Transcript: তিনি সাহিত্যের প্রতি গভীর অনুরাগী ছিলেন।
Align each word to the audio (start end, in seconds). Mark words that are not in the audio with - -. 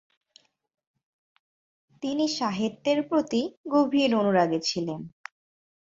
তিনি 2.03 2.25
সাহিত্যের 2.37 2.99
প্রতি 3.09 3.41
গভীর 3.67 4.11
অনুরাগী 4.15 4.59
ছিলেন। 4.63 5.01